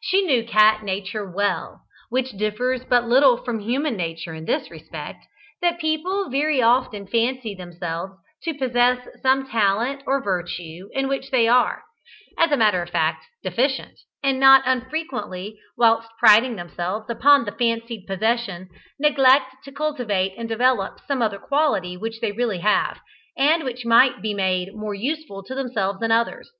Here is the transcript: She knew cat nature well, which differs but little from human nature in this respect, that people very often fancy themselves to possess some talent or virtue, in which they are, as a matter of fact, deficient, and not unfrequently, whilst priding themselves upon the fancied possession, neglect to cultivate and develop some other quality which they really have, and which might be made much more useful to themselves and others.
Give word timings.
She 0.00 0.22
knew 0.22 0.42
cat 0.44 0.82
nature 0.82 1.30
well, 1.30 1.82
which 2.08 2.32
differs 2.32 2.82
but 2.84 3.06
little 3.06 3.36
from 3.36 3.60
human 3.60 3.96
nature 3.96 4.34
in 4.34 4.44
this 4.44 4.72
respect, 4.72 5.24
that 5.62 5.78
people 5.78 6.28
very 6.30 6.60
often 6.60 7.06
fancy 7.06 7.54
themselves 7.54 8.14
to 8.42 8.54
possess 8.58 8.98
some 9.22 9.48
talent 9.48 10.02
or 10.04 10.20
virtue, 10.20 10.88
in 10.94 11.06
which 11.06 11.30
they 11.30 11.46
are, 11.46 11.84
as 12.36 12.50
a 12.50 12.56
matter 12.56 12.82
of 12.82 12.90
fact, 12.90 13.26
deficient, 13.44 14.00
and 14.20 14.40
not 14.40 14.64
unfrequently, 14.66 15.60
whilst 15.76 16.08
priding 16.18 16.56
themselves 16.56 17.08
upon 17.08 17.44
the 17.44 17.52
fancied 17.52 18.04
possession, 18.04 18.68
neglect 18.98 19.62
to 19.62 19.70
cultivate 19.70 20.34
and 20.36 20.48
develop 20.48 20.98
some 21.06 21.22
other 21.22 21.38
quality 21.38 21.96
which 21.96 22.20
they 22.20 22.32
really 22.32 22.58
have, 22.58 22.98
and 23.36 23.62
which 23.62 23.86
might 23.86 24.20
be 24.20 24.34
made 24.34 24.70
much 24.72 24.76
more 24.76 24.94
useful 24.94 25.44
to 25.44 25.54
themselves 25.54 26.02
and 26.02 26.12
others. 26.12 26.50